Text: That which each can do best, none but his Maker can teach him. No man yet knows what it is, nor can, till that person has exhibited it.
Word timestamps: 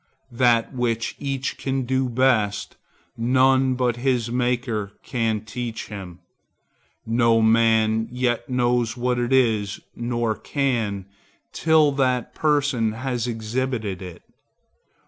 That 0.31 0.73
which 0.73 1.15
each 1.19 1.59
can 1.59 1.83
do 1.83 2.09
best, 2.09 2.75
none 3.15 3.75
but 3.75 3.97
his 3.97 4.31
Maker 4.31 4.93
can 5.03 5.41
teach 5.41 5.89
him. 5.89 6.17
No 7.05 7.39
man 7.39 8.07
yet 8.11 8.49
knows 8.49 8.97
what 8.97 9.19
it 9.19 9.31
is, 9.31 9.79
nor 9.95 10.33
can, 10.35 11.05
till 11.53 11.91
that 11.91 12.33
person 12.33 12.93
has 12.93 13.27
exhibited 13.27 14.01
it. 14.01 14.23